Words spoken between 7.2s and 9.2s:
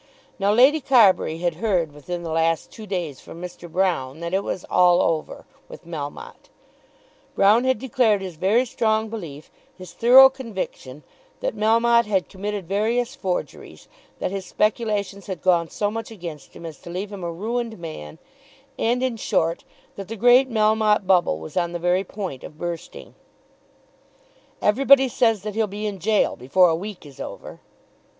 Broune had declared his very strong